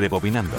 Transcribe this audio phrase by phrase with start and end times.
[0.00, 0.56] Rebobinando.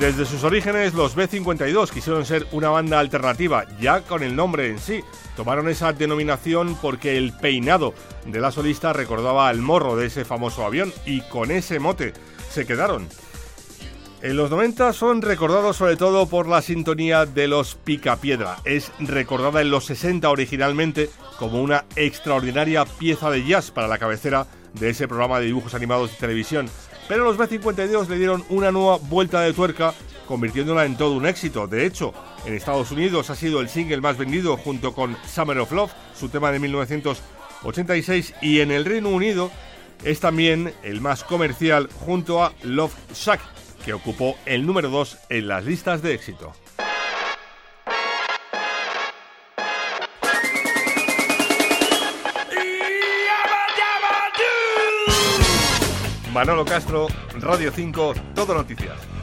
[0.00, 4.80] Desde sus orígenes, los B52 quisieron ser una banda alternativa, ya con el nombre en
[4.80, 5.00] sí.
[5.36, 7.94] Tomaron esa denominación porque el peinado
[8.26, 12.14] de la solista recordaba al morro de ese famoso avión y con ese mote
[12.50, 13.08] se quedaron.
[14.22, 18.56] En los 90 son recordados sobre todo por la sintonía de los Picapiedra.
[18.64, 24.46] Es recordada en los 60 originalmente como una extraordinaria pieza de jazz para la cabecera
[24.78, 26.68] de ese programa de dibujos animados de televisión
[27.08, 29.94] pero los B-52 le dieron una nueva vuelta de tuerca,
[30.26, 31.66] convirtiéndola en todo un éxito.
[31.66, 32.12] De hecho,
[32.44, 36.28] en Estados Unidos ha sido el single más vendido junto con Summer of Love, su
[36.28, 39.50] tema de 1986, y en el Reino Unido
[40.04, 43.40] es también el más comercial junto a Love Shack,
[43.84, 46.52] que ocupó el número 2 en las listas de éxito.
[56.36, 57.06] Manolo Castro,
[57.40, 59.15] Radio 5, Todo Noticias.